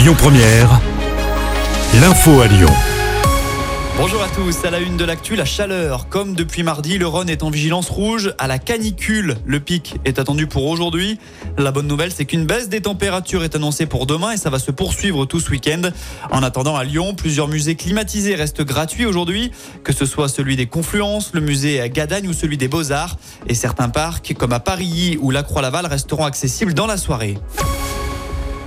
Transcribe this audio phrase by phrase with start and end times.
[0.00, 0.80] Lyon Première,
[2.00, 2.70] l'info à Lyon.
[3.98, 6.08] Bonjour à tous, à la une de l'actu, la chaleur.
[6.08, 9.36] Comme depuis mardi, le Rhône est en vigilance rouge à la canicule.
[9.44, 11.18] Le pic est attendu pour aujourd'hui.
[11.58, 14.58] La bonne nouvelle, c'est qu'une baisse des températures est annoncée pour demain et ça va
[14.58, 15.82] se poursuivre tout ce week-end.
[16.30, 19.50] En attendant, à Lyon, plusieurs musées climatisés restent gratuits aujourd'hui,
[19.84, 23.18] que ce soit celui des Confluences, le musée à Gadagne ou celui des Beaux-Arts.
[23.48, 27.36] Et certains parcs, comme à Paris ou la Croix-Laval, resteront accessibles dans la soirée.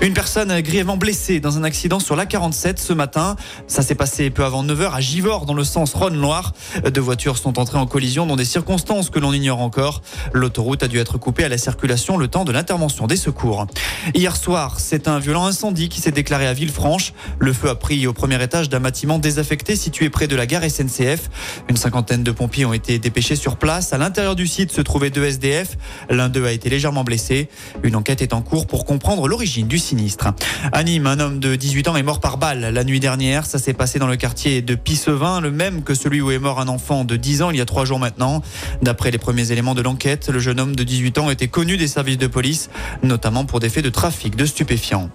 [0.04, 3.38] Une personne grièvement blessée dans un accident sur la 47 ce matin.
[3.68, 6.52] Ça s'est passé peu avant 9h à Givors dans le sens Rhône-Loire.
[6.94, 10.02] Deux voitures sont entrées en collision dans des circonstances que l'on ignore encore.
[10.34, 13.66] L'autoroute a dû être coupée à la circulation le temps de l'intervention des secours.
[14.14, 17.14] Hier soir, c'est un violent incendie qui s'est déclaré à Villefranche.
[17.40, 20.70] Le feu a pris au premier étage d'un bâtiment désaffecté situé près de la gare
[20.70, 21.30] SNCF.
[21.70, 23.94] Une cinquantaine de pompiers ont été dépêchés sur place.
[23.94, 25.78] À l'intérieur du site se trouvaient deux SDF.
[26.10, 27.48] L'un d'eux a été légèrement blessé.
[27.84, 30.34] Une enquête est en cours pour comprendre l'origine du sinistre.
[30.72, 33.46] À Nîmes, un homme de 18 ans est mort par balle la nuit dernière.
[33.46, 36.60] Ça s'est passé dans le quartier de Pissevin, le même que celui où est mort
[36.60, 38.42] un enfant de 10 ans il y a trois jours maintenant.
[38.82, 41.88] D'après les premiers éléments de l'enquête, le jeune homme de 18 ans était connu des
[41.88, 42.72] services de police,
[43.04, 45.12] notamment pour des faits de trafic de stupéfiants.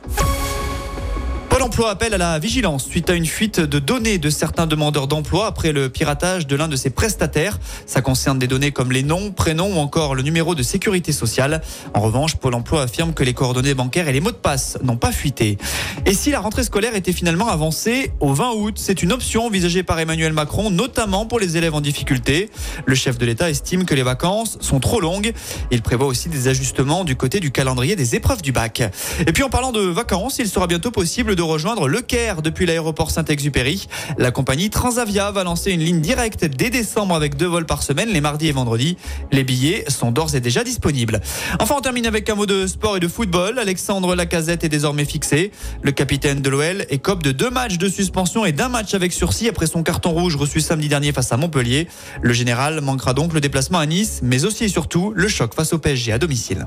[1.79, 5.47] Emploi appelle à la vigilance suite à une fuite de données de certains demandeurs d'emploi
[5.47, 7.61] après le piratage de l'un de ses prestataires.
[7.87, 11.63] Ça concerne des données comme les noms, prénoms ou encore le numéro de sécurité sociale.
[11.95, 14.97] En revanche, Pôle emploi affirme que les coordonnées bancaires et les mots de passe n'ont
[14.97, 15.57] pas fuité.
[16.05, 19.85] Et si la rentrée scolaire était finalement avancée au 20 août, c'est une option envisagée
[19.85, 22.51] par Emmanuel Macron, notamment pour les élèves en difficulté.
[22.87, 25.33] Le chef de l'État estime que les vacances sont trop longues.
[25.71, 28.83] Il prévoit aussi des ajustements du côté du calendrier des épreuves du bac.
[29.25, 31.43] Et puis en parlant de vacances, il sera bientôt possible de
[31.75, 33.89] le Caire depuis l'aéroport Saint-Exupéry.
[34.17, 38.09] La compagnie Transavia va lancer une ligne directe dès décembre avec deux vols par semaine,
[38.09, 38.97] les mardis et vendredis.
[39.33, 41.21] Les billets sont d'ores et déjà disponibles.
[41.61, 43.59] Enfin, on termine avec un mot de sport et de football.
[43.59, 45.53] Alexandre Lacazette est désormais fixé.
[45.83, 49.49] Le capitaine de l'OL écope de deux matchs de suspension et d'un match avec sursis
[49.49, 51.87] après son carton rouge reçu samedi dernier face à Montpellier.
[52.23, 55.75] Le général manquera donc le déplacement à Nice, mais aussi et surtout le choc face
[55.75, 56.67] au PSG à domicile.